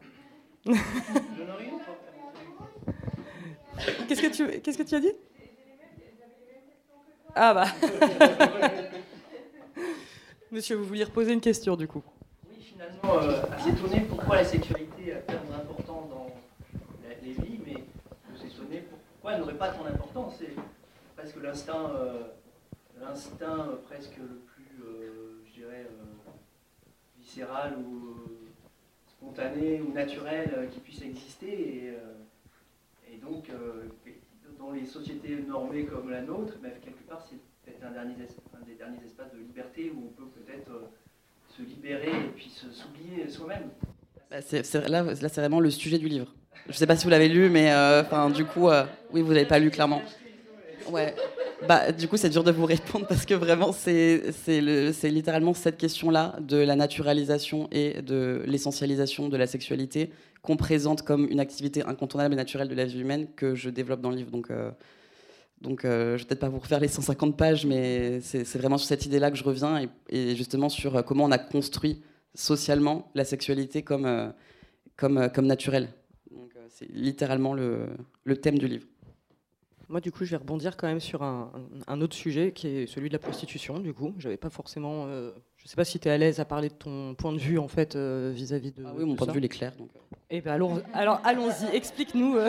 [4.07, 4.21] Qu'est-ce
[4.59, 5.11] qu'est-ce que tu as dit?
[7.35, 7.67] Ah bah.
[10.51, 12.03] Monsieur, vous vouliez reposer une question du coup
[12.47, 16.27] Oui, finalement, euh, assez étonné pourquoi la sécurité a tellement d'importance dans
[17.23, 17.83] les vies, mais
[18.29, 20.35] vous étonné pourquoi elle n'aurait pas tant d'importance.
[20.37, 20.53] C'est
[21.15, 22.21] parce que l'instinct, euh,
[23.01, 25.87] l'instinct presque le plus, euh, je dirais,
[27.19, 28.15] viscéral ou
[29.09, 31.47] spontané ou naturel qui puisse exister.
[31.51, 33.49] Et, et donc,
[34.63, 37.91] dans les sociétés normées comme la nôtre, mais quelque part, c'est peut-être un,
[38.65, 40.87] des derniers espaces de liberté où on peut peut-être euh,
[41.57, 43.69] se libérer et puis s'oublier soi-même.
[44.31, 46.33] Bah, là, c'est vraiment le sujet du livre.
[46.65, 49.31] Je ne sais pas si vous l'avez lu, mais euh, du coup, euh, oui, vous
[49.31, 50.01] l'avez pas lu clairement.
[50.89, 51.13] Ouais.
[51.67, 54.21] Bah, du coup, c'est dur de vous répondre parce que vraiment, c'est
[55.03, 61.25] littéralement cette question-là de la naturalisation et de l'essentialisation de la sexualité qu'on présente comme
[61.29, 64.31] une activité incontournable et naturelle de la vie humaine que je développe dans le livre.
[64.31, 64.71] Donc, euh,
[65.61, 68.87] donc euh, je vais peut-être pas vous refaire les 150 pages, mais c'est vraiment sur
[68.87, 72.01] cette idée-là que je reviens et, justement sur euh, comment on a construit
[72.35, 74.33] socialement la sexualité comme,
[74.97, 75.87] comme, comme naturelle.
[76.67, 77.87] C'est littéralement le,
[78.25, 78.87] le thème du livre.
[79.93, 83.09] Moi, du coup, je vais rebondir quand même sur un, autre sujet qui est celui
[83.09, 83.77] de la prostitution.
[83.77, 86.45] Du coup, j'avais pas forcément, je ne sais pas si tu es à l'aise à
[86.45, 88.83] parler de ton point de vue en fait vis-à-vis de.
[88.87, 89.75] Ah oui, mon point de vue est clair.
[89.77, 89.91] Donc...
[90.35, 90.59] Eh ben
[90.95, 92.37] alors, allons-y, explique-nous.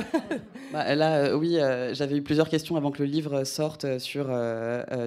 [0.73, 1.57] Bah, là, oui,
[1.92, 4.29] j'avais eu plusieurs questions avant que le livre sorte sur,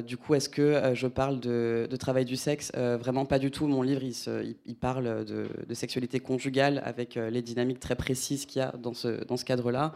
[0.06, 3.68] du coup, est-ce que je parle de, travail du sexe Vraiment pas du tout.
[3.68, 8.72] Mon livre, il, parle de, sexualité conjugale avec les dynamiques très précises qu'il y a
[8.78, 9.94] dans ce, cadre-là.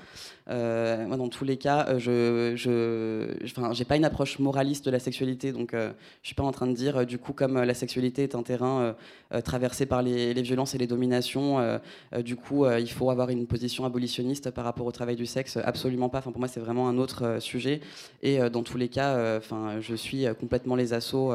[0.47, 3.33] moi, dans tous les cas, je, je,
[3.71, 5.93] j'ai pas une approche moraliste de la sexualité, donc je
[6.27, 8.93] suis pas en train de dire, du coup, comme la sexualité est un terrain euh,
[9.33, 11.59] euh, traversé par les, violences et les dominations.
[11.59, 11.77] Euh,
[12.21, 15.57] du coup, il faut avoir une position abolitionniste par rapport au travail du sexe.
[15.63, 16.19] Absolument pas.
[16.19, 17.81] Enfin, pour moi, c'est vraiment un autre sujet.
[18.21, 21.33] Et dans tous les cas, enfin, je suis complètement les assauts.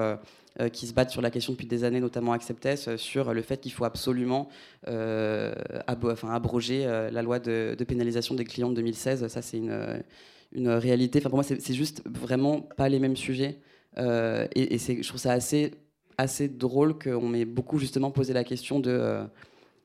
[0.73, 3.73] qui se battent sur la question depuis des années, notamment Acceptès, sur le fait qu'il
[3.73, 4.49] faut absolument
[4.87, 9.27] enfin, abroger la loi de, pénalisation des clients de 2016.
[9.29, 11.19] Ça, c'est une, réalité.
[11.19, 13.59] Enfin, pour moi, c'est juste vraiment pas les mêmes sujets.
[13.97, 15.73] et, je trouve ça assez
[16.19, 19.25] assez drôle qu'on m'ait beaucoup justement posé la question de, euh,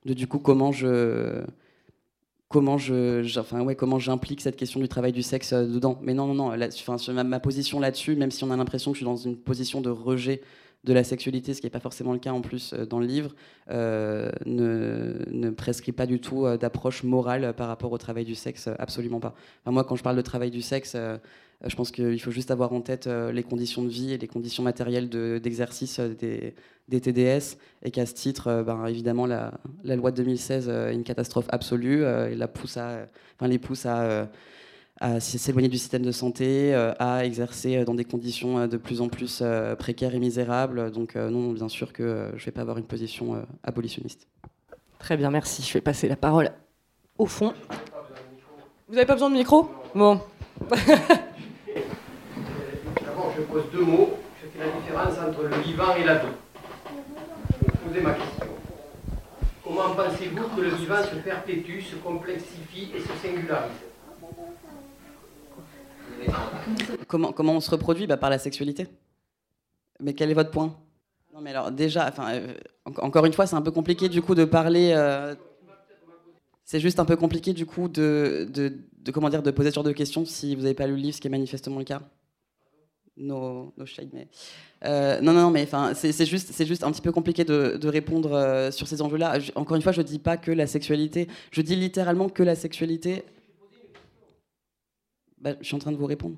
[0.05, 1.43] de du coup comment je
[2.47, 5.97] comment je, enfin ouais comment j'implique cette question du travail du sexe euh, dedans.
[6.01, 9.05] Mais non non non ma, position là-dessus même si on a l'impression que je suis
[9.05, 10.41] dans une position de rejet
[10.83, 13.05] de la sexualité, ce qui n'est pas forcément le cas en plus euh, dans le
[13.05, 13.35] livre,
[13.69, 19.19] ne, ne, prescrit pas du tout d'approche morale par rapport au travail du sexe, absolument
[19.19, 19.33] pas.
[19.65, 20.95] moi, quand je parle de travail du sexe,
[21.63, 24.17] euh, je pense qu'il faut juste avoir en tête euh, les conditions de vie et
[24.17, 26.15] les conditions matérielles d'exercice euh,
[26.89, 29.53] des, TDS, et qu'à ce titre, ben, évidemment, la,
[29.85, 34.29] loi de 2016 est une catastrophe absolue, et la pousse à, enfin, les pousse à,
[35.19, 39.43] s'éloigner du système de santé, à exercer dans des conditions de plus en plus
[39.79, 40.91] précaires et misérables.
[40.91, 44.27] Donc non, bien sûr que je ne vais pas avoir une position abolitionniste.
[44.99, 45.63] Très bien, merci.
[45.63, 46.51] Je vais passer la parole
[47.17, 47.53] au fond.
[48.87, 49.69] Vous n'avez pas besoin de micro?
[49.95, 50.19] Bon.
[53.35, 54.17] je pose deux mots.
[54.41, 56.27] Je fais la différence entre le vivant et la vie.
[57.87, 58.45] Posez ma question.
[59.63, 63.71] Comment pensez-vous que le vivant se perpétue, se complexifie et se singularise?
[67.07, 68.88] Comment, comment on se reproduit bah, Par la sexualité?
[69.99, 70.75] Mais quel est votre point?
[71.34, 72.53] Non, mais alors déjà, enfin, euh,
[72.86, 74.91] encore une fois, c'est un peu compliqué du coup de parler.
[74.95, 75.36] Euh,
[76.65, 79.84] c'est juste un peu compliqué du coup de, de, comment dire, de poser ce genre
[79.84, 82.01] de questions si vous n'avez pas lu le livre, ce qui est manifestement le cas
[83.17, 84.27] no, no mais
[84.86, 88.34] euh, non, non, mais enfin, c'est juste, juste un petit peu compliqué de, de répondre
[88.34, 89.38] euh, sur ces enjeux-là.
[89.55, 93.23] Encore une fois, je dis pas que la sexualité, je dis littéralement que la sexualité.
[95.41, 96.38] Bah, je suis en train de vous répondre.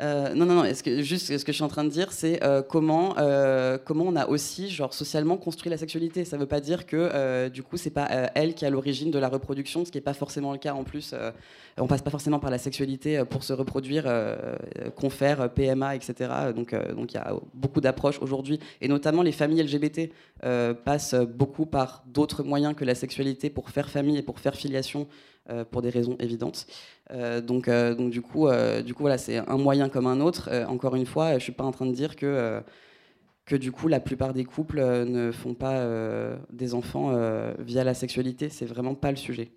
[0.00, 0.64] Euh, non, non, non.
[0.64, 4.14] Juste ce que je suis en train de dire, c'est euh, comment, euh, comment on
[4.14, 6.24] a aussi, genre, socialement construit la sexualité.
[6.24, 9.10] Ça ne veut pas dire que, du coup, c'est pas elle qui est à l'origine
[9.10, 11.14] de la reproduction, ce qui n'est pas forcément le cas en plus.
[11.78, 14.04] on passe pas forcément par la sexualité pour se reproduire,
[14.94, 16.30] confère, PMA, etc.
[16.54, 20.12] Donc, donc il y a beaucoup d'approches aujourd'hui, et notamment les familles LGBT
[20.84, 25.08] passent beaucoup par d'autres moyens que la sexualité pour faire famille et pour faire filiation
[25.50, 26.66] euh, pour des raisons évidentes.
[27.10, 28.48] Euh, donc, euh, donc du coup,
[28.84, 30.50] du coup voilà, c'est un moyen comme un autre.
[30.68, 32.62] encore une fois, je suis pas en train de dire que
[33.46, 35.86] que du coup la plupart des couples ne font pas
[36.50, 37.16] des enfants
[37.58, 38.50] via la sexualité.
[38.50, 39.50] C'est vraiment pas le sujet.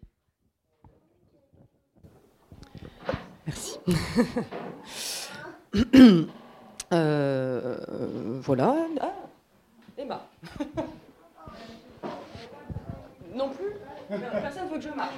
[3.46, 3.80] Merci.
[8.46, 8.76] voilà.
[9.02, 9.14] Ah,
[9.98, 10.26] Emma.
[13.36, 13.74] non plus
[14.10, 15.14] Personne ne veut que je marche.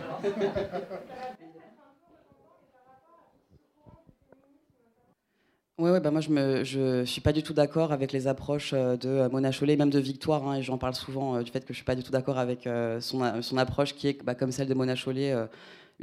[5.79, 9.09] Oui, bah moi je ne suis pas du tout d'accord avec les approches euh, de
[9.09, 11.73] euh, Mona Chollet, même de Victoire, hein, et j'en parle souvent euh, du fait que
[11.73, 14.67] je suis pas du tout d'accord avec son, son, approche qui est bah, comme celle
[14.67, 15.35] de Mona Chollet,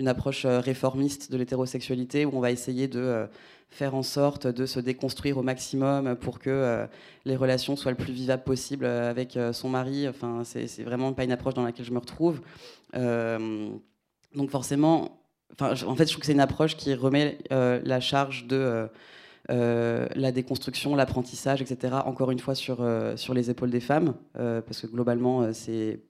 [0.01, 3.29] une approche réformiste de l'hétérosexualité où on va essayer de
[3.69, 6.89] faire en sorte de se déconstruire au maximum pour que
[7.25, 10.09] les relations soient le plus vivables possible avec son mari.
[10.09, 12.41] Enfin, c'est vraiment pas une approche dans laquelle je me retrouve.
[12.93, 15.21] donc forcément,
[15.53, 18.89] enfin, en fait, je trouve que c'est une approche qui remet la charge de
[19.51, 24.15] euh, la déconstruction, l'apprentissage, etc., encore une fois sur, euh, sur les épaules des femmes,
[24.39, 26.01] euh, parce que globalement, c'est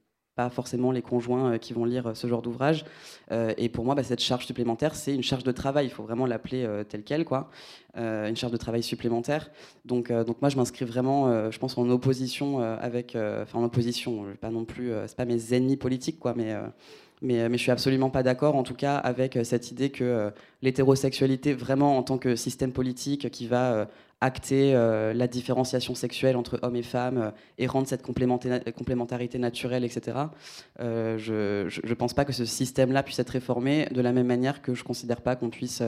[0.40, 2.85] pas forcément les conjoints qui vont lire ce genre d'ouvrage.
[3.31, 5.87] et pour moi, bah, cette charge supplémentaire, c'est une charge de travail.
[5.87, 7.50] Il faut vraiment l'appeler telle quelle, quoi.
[7.96, 9.50] une charge de travail supplémentaire.
[9.85, 14.24] Donc, donc moi, je m'inscris vraiment, je pense, en opposition avec, enfin en opposition.
[14.40, 16.55] Pas non plus, c'est pas mes ennemis politiques, quoi, mais
[17.22, 21.52] Mais, mais je suis absolument pas d'accord, en tout cas, avec cette idée que l'hétérosexualité,
[21.52, 23.88] vraiment en tant que système politique qui va
[24.20, 29.85] acter euh, la différenciation sexuelle entre hommes et femmes euh, et rendre cette complémentarité naturelle,
[29.85, 30.18] etc.
[30.80, 34.61] Euh, je ne pense pas que ce système-là puisse être réformé de la même manière
[34.61, 35.83] que je ne considère pas qu'on puisse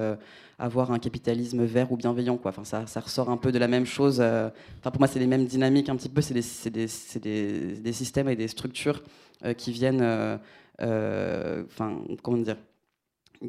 [0.59, 2.38] avoir un capitalisme vert ou bienveillant.
[2.42, 4.21] Enfin, ça, ressort un peu de la même chose.
[4.21, 6.23] Enfin, pour moi, c'est les mêmes dynamiques un petit peu.
[6.23, 6.35] C'est
[6.71, 9.03] des, systèmes et des structures
[9.57, 10.38] qui viennent...
[10.83, 12.57] Enfin, comment dire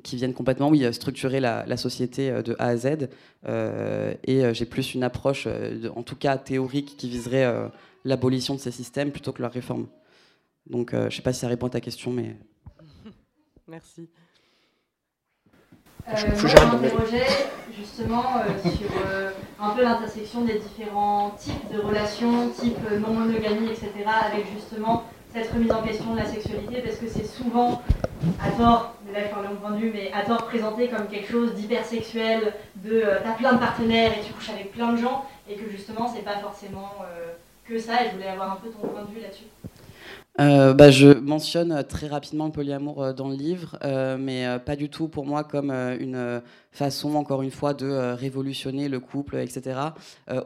[0.01, 3.09] qui viennent complètement oui, structurer la, société euh, de A à Z.
[3.45, 5.47] Euh, et euh, j'ai plus une approche,
[5.95, 7.51] en tout cas théorique, qui viserait
[8.05, 9.87] l'abolition de ces systèmes plutôt que leur réforme.
[10.67, 12.35] Donc je ne sais pas si ça répond à ta question, mais...
[13.67, 14.09] Merci.
[16.07, 17.25] je m'interrogeais
[17.75, 18.23] justement
[18.61, 18.89] sur
[19.59, 25.71] un peu l'intersection des différents types de relations, type non-monogamie, etc., avec justement cette remise
[25.71, 27.81] en question de la sexualité, parce que c'est souvent,
[28.39, 32.91] à tort, là je parle vue, mais à tort présenté comme quelque chose d'hypersexuel, de
[32.93, 36.11] euh, t'as plein de partenaires et tu couches avec plein de gens, et que justement
[36.13, 37.31] c'est pas forcément euh,
[37.67, 39.45] que ça, et je voulais avoir un peu ton point de vue là-dessus.
[40.39, 43.77] Euh, bah, je mentionne très rapidement le polyamour dans le livre,
[44.17, 46.41] mais pas du tout pour moi comme une
[46.71, 49.79] façon, encore une fois, de révolutionner le couple, etc.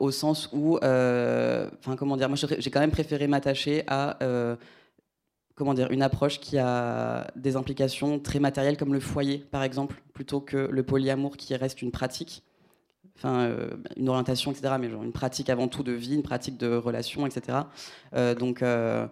[0.01, 4.17] au sens où, enfin, comment dire, moi j'ai quand même préféré m'attacher à
[5.57, 10.01] comment dire, une approche qui a des implications très matérielles comme le foyer, par exemple,
[10.13, 12.43] plutôt que le polyamour qui reste une pratique,
[13.17, 14.75] enfin euh, une orientation, etc.
[14.79, 17.57] Mais genre une pratique avant tout de vie, une pratique de relation, etc.
[18.13, 19.07] Euh, donc, euh,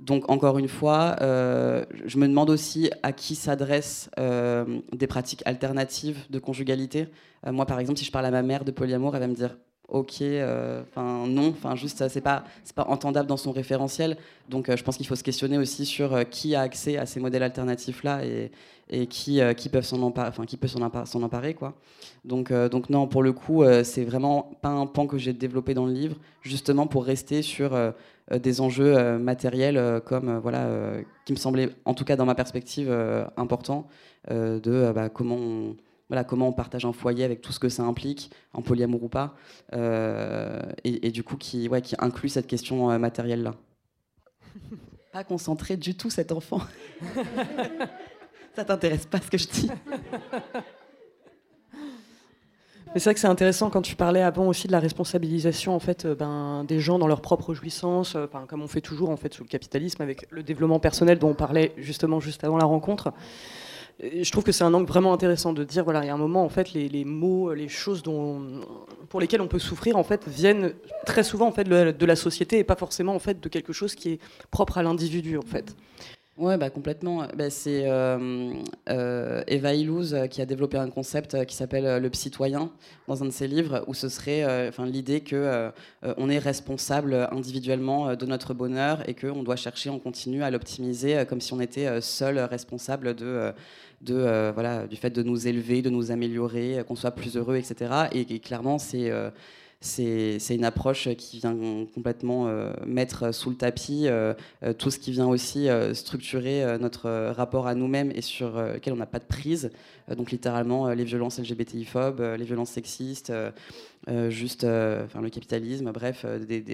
[0.00, 6.38] donc encore une fois, je me demande aussi à qui s'adressent des pratiques alternatives de
[6.38, 7.08] conjugalité.
[7.46, 9.56] moi, par exemple, si je parle à ma mère de polyamour, elle va me dire
[9.92, 14.16] ok, euh, enfin non, enfin juste c'est pas c'est pas entendable dans son référentiel.
[14.48, 17.04] Donc euh, je pense qu'il faut se questionner aussi sur euh, qui a accès à
[17.04, 18.50] ces modèles alternatifs là et,
[18.88, 20.82] et qui qui peuvent s'en enfin qui peut s'en
[21.22, 21.74] emparer, quoi.
[22.24, 25.86] Donc donc non pour le coup c'est vraiment pas un pan que j'ai développé dans
[25.86, 27.70] le livre justement pour rester sur
[28.30, 30.68] des enjeux matériels comme voilà
[31.24, 32.90] qui me semblaient en tout cas dans ma perspective
[33.36, 33.86] importants
[34.30, 35.74] de bah, comment
[36.12, 39.08] voilà, comment on partage un foyer avec tout ce que ça implique, en polyamour ou
[39.08, 39.34] pas,
[39.72, 43.54] euh, et, du coup qui, ouais, qui inclut cette question euh, matérielle-là.
[45.14, 46.60] Pas concentré du tout cet enfant.
[48.54, 49.70] ça t'intéresse pas ce que je dis
[51.72, 55.80] Mais c'est vrai que c'est intéressant quand tu parlais avant aussi de la responsabilisation en
[55.80, 59.32] fait euh, ben, des gens dans leur propre jouissance, comme on fait toujours en fait
[59.32, 63.14] sous le capitalisme avec le développement personnel dont on parlait justement juste avant la rencontre
[64.00, 66.18] je trouve que c'est un angle vraiment intéressant de dire voilà il y a un
[66.18, 68.60] moment en fait les, mots les choses dont,
[69.08, 70.72] pour lesquelles on peut souffrir en fait viennent
[71.06, 73.94] très souvent en fait de la société et pas forcément en fait de quelque chose
[73.94, 75.74] qui est propre à l'individu en fait
[76.38, 77.26] Ouais, bah, complètement.
[77.36, 78.54] Bah, c'est euh,
[78.88, 82.72] euh, Eva Illouz euh, qui a développé un concept qui s'appelle le citoyen
[83.06, 85.70] dans un de ses livres, où ce serait l'idée que
[86.02, 91.24] on est responsable individuellement de notre bonheur et qu'on doit chercher en continu à l'optimiser
[91.28, 93.52] comme si on était seul responsable de
[94.00, 98.08] de, voilà, du fait de nous élever, de nous améliorer, qu'on soit plus heureux, etc.
[98.12, 99.12] Et, clairement, c'est
[99.82, 101.56] c'est une approche qui vient
[101.94, 104.06] complètement euh, mettre sous le tapis
[104.78, 109.06] tout ce qui vient aussi structurer notre rapport à nous-mêmes et sur lequel on n'a
[109.06, 109.70] pas de prise.
[110.16, 113.32] donc littéralement les violences LGBTI-phobes, les violences sexistes,
[114.28, 116.24] juste enfin, le capitalisme, bref,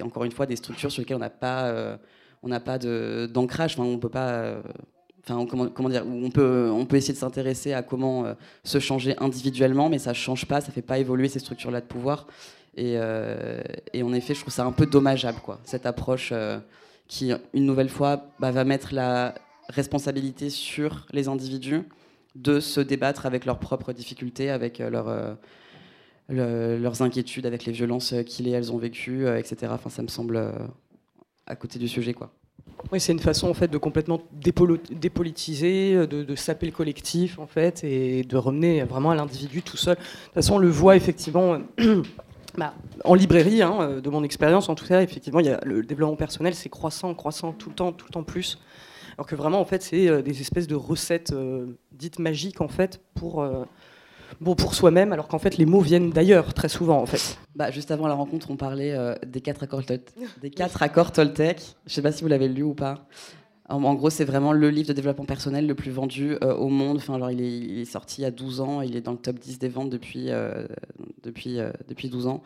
[0.02, 1.98] encore une fois des structures sur lesquelles on n'a pas,
[2.42, 4.62] on pas d'ancrage, enfin, on peut pas
[5.34, 10.10] comment, dire, on peut, essayer de s'intéresser à comment euh, se changer individuellement, mais ça
[10.10, 12.26] ne change pas, ça ne fait pas évoluer ces structures-là de pouvoir.
[12.78, 13.62] Euh,
[13.92, 16.58] et, en effet, je trouve ça un peu dommageable, quoi, cette approche euh,
[17.06, 19.34] qui, une nouvelle fois, bah, va mettre la
[19.68, 21.82] responsabilité sur les individus
[22.34, 25.36] de se débattre avec leurs propres difficultés, avec leurs
[27.02, 29.72] inquiétudes, avec les violences qu'ils et elles ont vécues, etc.
[29.74, 30.52] Enfin, ça me semble
[31.46, 32.30] à côté du sujet, quoi.
[32.92, 37.82] Oui, c'est une façon en fait de complètement dépolitiser, de, saper le collectif en fait,
[37.82, 39.96] et de remener vraiment à l'individu tout seul.
[39.96, 41.58] De toute façon, on le voit effectivement.
[42.58, 45.82] Bah, en librairie, hein, de mon expérience en tout cas, effectivement, il y a le
[45.82, 48.58] développement personnel, c'est croissant, croissant tout le temps, tout le temps plus.
[49.16, 52.68] Alors que vraiment, en fait, c'est euh, des espèces de recettes euh, dites magiques en
[52.68, 53.64] fait pour euh,
[54.40, 57.38] bon pour soi-même, alors qu'en fait les mots viennent d'ailleurs très souvent en fait.
[57.54, 60.12] Bah, juste avant la rencontre, on parlait euh, des quatre accords Toltec.
[60.40, 61.76] Des quatre accords Toltec.
[61.86, 63.06] Je sais pas si vous l'avez lu ou pas.
[63.68, 66.96] En, gros, c'est vraiment le livre de développement personnel le plus vendu euh, au monde.
[66.96, 67.42] Enfin, alors, il
[67.80, 69.90] est, sorti il y a 12 ans, il est dans le top 10 des ventes
[69.90, 70.66] depuis, euh,
[71.22, 72.42] depuis, depuis 12 ans.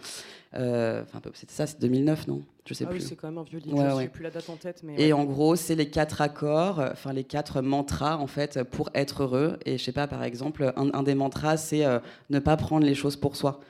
[0.52, 2.42] Enfin, c'était ça, c'est 2009, non?
[2.66, 3.00] Je sais ah plus.
[3.00, 3.76] Oui, c'est quand même un vieux livre.
[3.76, 4.82] je ne sais plus la date en tête.
[4.84, 8.90] Mais et en gros, c'est les quatre accords, enfin les quatre mantras en fait pour
[8.94, 9.58] être heureux.
[9.64, 11.84] Et je sais pas, par exemple, un, un des mantras, c'est
[12.30, 13.60] ne pas prendre les choses pour soi.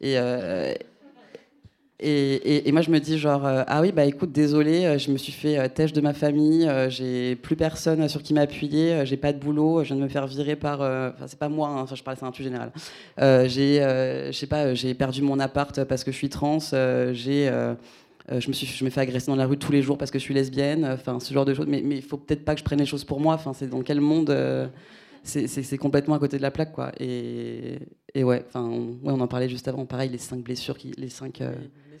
[0.00, 0.16] Et,
[2.04, 5.18] et, moi, je me dis genre, euh, ah oui, bah écoute, désolé, euh, je me
[5.18, 9.32] suis fait euh, têche de ma famille, j'ai plus personne sur qui m'appuyer, j'ai pas
[9.32, 12.02] de boulot, je viens de me faire virer par, enfin c'est pas moi, hein, je
[12.02, 12.72] parle, c'est un truc général.
[13.18, 17.50] j'ai, je sais pas, j'ai perdu mon appart parce que je suis trans, j'ai,
[18.28, 20.18] je me suis, je me fais agresser dans la rue tous les jours parce que
[20.18, 21.66] je suis lesbienne, enfin ce genre de choses.
[21.68, 23.34] Mais il faut peut-être pas que je prenne les choses pour moi.
[23.34, 24.30] Enfin, c'est dans quel monde
[25.24, 26.92] c'est complètement à côté de la plaque, quoi.
[26.98, 27.78] Et,
[28.14, 29.86] et ouais, enfin, on, on en parlait juste avant.
[29.86, 31.40] Pareil, les cinq blessures, qui, les cinq.
[31.40, 31.52] Euh,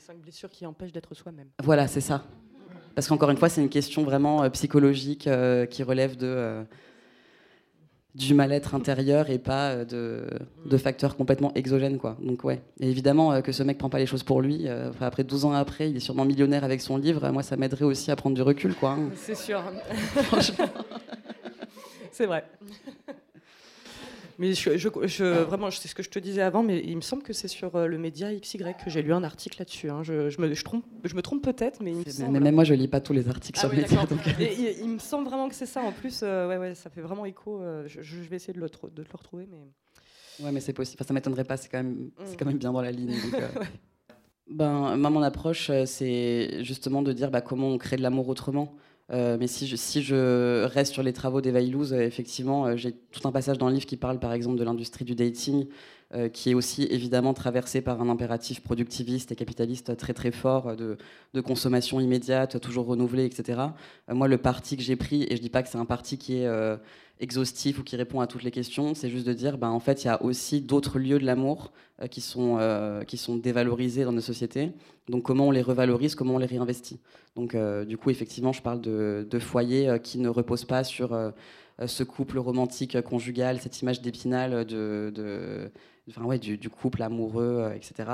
[0.02, 1.46] cinq blessures qui empêchent d'être soi-même.
[1.62, 2.24] Voilà, c'est ça.
[2.96, 6.64] Parce qu'encore une fois, c'est une question vraiment euh, psychologique euh, qui relève de
[8.14, 10.26] du mal-être intérieur et pas de,
[10.66, 12.18] de, facteurs complètement exogènes, quoi.
[12.20, 12.60] Donc ouais.
[12.78, 14.68] Et évidemment que ce mec prend pas les choses pour lui.
[15.00, 17.26] après 12 ans après, il est sûrement millionnaire avec son livre.
[17.30, 18.98] Moi, ça m'aiderait aussi à prendre du recul, quoi.
[19.14, 19.62] C'est sûr.
[20.24, 20.68] Franchement.
[22.12, 22.44] c'est vrai.
[24.42, 27.22] Mais je, je, vraiment, c'est ce que je te disais avant, mais il me semble
[27.22, 29.88] que c'est sur euh, le média XY que j'ai lu un article là-dessus.
[29.88, 30.02] Hein.
[30.02, 32.32] Je, me, trompe, je me trompe peut-être, mais il me semble...
[32.32, 34.04] Mais même moi, je lis pas tous les articles ah sur le média.
[34.80, 35.80] il, me semble vraiment que c'est ça.
[35.82, 37.62] En plus, euh, ouais, ouais, ça fait vraiment écho.
[37.62, 40.44] Euh, je, vais essayer de le, de le retrouver, mais.
[40.44, 40.96] Ouais, mais c'est possible.
[40.98, 41.56] Enfin, ça m'étonnerait pas.
[41.56, 43.14] C'est quand même, c'est quand même bien dans la ligne.
[44.50, 48.74] ben, moi, mon approche, c'est justement de dire bah, comment on crée de l'amour autrement.
[49.12, 53.28] Euh, mais si je, reste sur les travaux d'Eva Illouz, euh, effectivement, euh, j'ai tout
[53.28, 55.66] un passage dans le livre qui parle par exemple de l'industrie du dating,
[56.32, 60.98] qui est aussi évidemment traversée par un impératif productiviste et capitaliste très très fort de,
[61.32, 63.60] de consommation immédiate, toujours renouvelée, etc.
[64.08, 66.36] moi, le parti que j'ai pris, et je dis pas que c'est un parti qui
[66.36, 66.48] est
[67.22, 68.94] exhaustif ou qui répond à toutes les questions.
[68.94, 71.72] C'est juste de dire, ben, en fait, il y a aussi d'autres lieux de l'amour
[72.02, 74.72] euh, qui, sont, euh, qui sont dévalorisés dans nos sociétés.
[75.08, 77.00] Donc, comment on les revalorise, comment on les réinvestit.
[77.36, 81.18] Donc, euh, du coup, effectivement, je parle de, de foyers qui ne reposent pas sur
[81.84, 85.70] ce couple romantique conjugal, cette image d'épinal de, de
[86.08, 88.10] Enfin, ouais, du, du, couple amoureux, etc.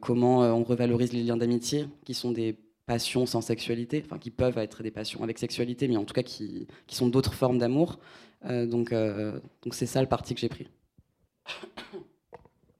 [0.00, 4.58] comment on revalorise les liens d'amitié, qui sont des passions sans sexualité, enfin qui peuvent
[4.58, 7.98] être des passions avec sexualité, mais en tout cas qui, qui sont d'autres formes d'amour.
[8.44, 10.68] Euh, donc euh, donc c'est ça le parti que j'ai pris.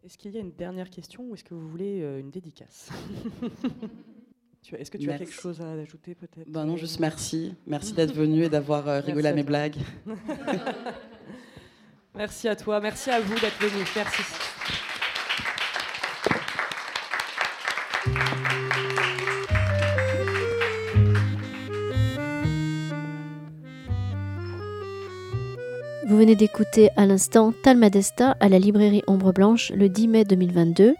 [0.05, 2.91] Est-ce qu'il y a une dernière question ou est-ce que vous voulez euh, une dédicace?
[4.73, 6.51] Est-ce que tu as quelque chose à ajouter peut-être?
[6.51, 7.55] Ben Non, juste merci.
[7.67, 9.77] Merci d'être venu et d'avoir rigolé à mes blagues.
[12.15, 13.85] merci à toi, merci à vous d'être venu.
[13.97, 14.23] Merci.
[26.07, 30.95] Vous venez d'écouter à l'instant Talmadesta à la librairie Ombre Blanche le 10 mai 2022,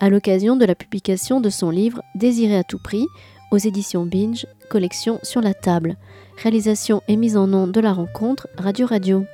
[0.00, 3.06] à l'occasion de la publication de son livre Désiré à tout prix
[3.50, 5.96] aux éditions Binge, collection sur la table.
[6.42, 9.24] Réalisation et mise en nom de la rencontre Radio Radio.